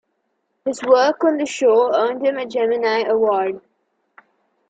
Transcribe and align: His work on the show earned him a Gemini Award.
His 0.65 0.81
work 0.81 1.23
on 1.25 1.37
the 1.37 1.45
show 1.45 1.95
earned 1.95 2.25
him 2.25 2.39
a 2.39 2.47
Gemini 2.47 3.03
Award. 3.03 3.61